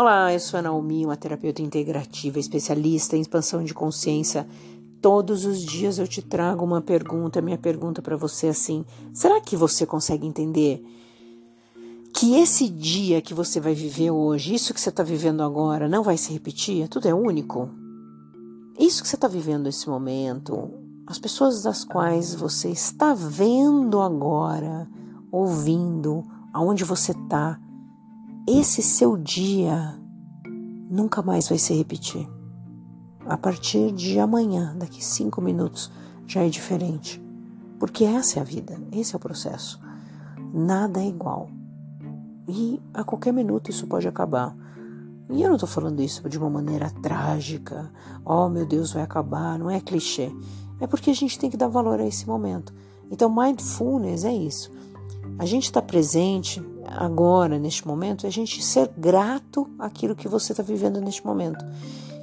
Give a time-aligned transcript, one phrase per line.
[0.00, 4.46] Olá, eu sou a Naomi, uma terapeuta integrativa, especialista em expansão de consciência.
[5.02, 7.42] Todos os dias eu te trago uma pergunta.
[7.42, 10.84] Minha pergunta para você é assim: será que você consegue entender
[12.14, 16.04] que esse dia que você vai viver hoje, isso que você está vivendo agora, não
[16.04, 16.86] vai se repetir?
[16.86, 17.68] Tudo é único?
[18.78, 20.70] Isso que você está vivendo nesse momento,
[21.08, 24.88] as pessoas das quais você está vendo agora,
[25.32, 27.58] ouvindo, aonde você está,
[28.48, 29.94] esse seu dia
[30.90, 32.26] nunca mais vai se repetir.
[33.26, 35.92] A partir de amanhã, daqui cinco minutos,
[36.26, 37.22] já é diferente.
[37.78, 39.78] Porque essa é a vida, esse é o processo.
[40.52, 41.50] Nada é igual.
[42.48, 44.56] E a qualquer minuto isso pode acabar.
[45.30, 47.92] E eu não estou falando isso de uma maneira trágica.
[48.24, 49.58] Oh, meu Deus, vai acabar.
[49.58, 50.32] Não é clichê.
[50.80, 52.72] É porque a gente tem que dar valor a esse momento.
[53.10, 54.72] Então, mindfulness é isso.
[55.38, 60.52] A gente está presente agora, neste momento, é a gente ser grato àquilo que você
[60.52, 61.64] está vivendo neste momento.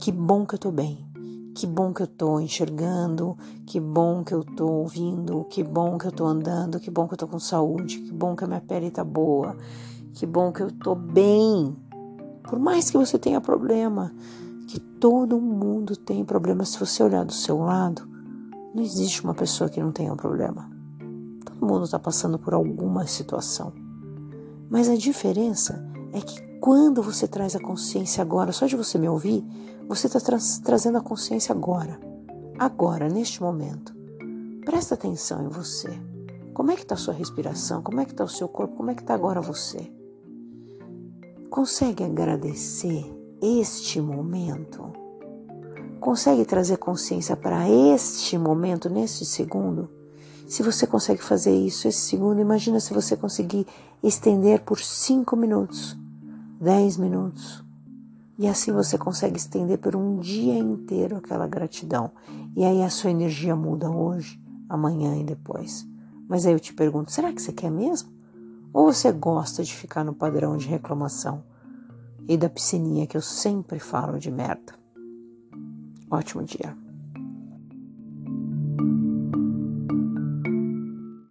[0.00, 1.06] Que bom que eu estou bem.
[1.54, 3.36] Que bom que eu estou enxergando,
[3.66, 7.14] que bom que eu estou ouvindo, que bom que eu estou andando, que bom que
[7.14, 9.56] eu estou com saúde, que bom que a minha pele está boa,
[10.14, 11.76] que bom que eu estou bem.
[12.44, 14.14] Por mais que você tenha problema,
[14.68, 18.08] que todo mundo tem problema, se você olhar do seu lado,
[18.72, 20.70] não existe uma pessoa que não tenha um problema.
[21.44, 23.72] Todo mundo está passando por alguma situação.
[24.70, 29.08] Mas a diferença é que quando você traz a consciência agora, só de você me
[29.08, 29.44] ouvir,
[29.88, 31.98] você está tra trazendo a consciência agora.
[32.58, 33.96] Agora, neste momento.
[34.64, 35.88] Presta atenção em você.
[36.52, 37.80] Como é que está a sua respiração?
[37.82, 38.76] Como é que está o seu corpo?
[38.76, 39.90] Como é que está agora você?
[41.48, 43.06] Consegue agradecer
[43.40, 44.92] este momento?
[46.00, 49.97] Consegue trazer consciência para este momento, neste segundo?
[50.48, 53.66] Se você consegue fazer isso esse segundo, imagina se você conseguir
[54.02, 55.94] estender por cinco minutos,
[56.58, 57.62] dez minutos.
[58.38, 62.10] E assim você consegue estender por um dia inteiro aquela gratidão.
[62.56, 64.40] E aí a sua energia muda hoje,
[64.70, 65.86] amanhã e depois.
[66.26, 68.10] Mas aí eu te pergunto: será que você quer mesmo?
[68.72, 71.44] Ou você gosta de ficar no padrão de reclamação
[72.26, 74.72] e da piscininha que eu sempre falo de merda?
[76.10, 76.87] Ótimo dia.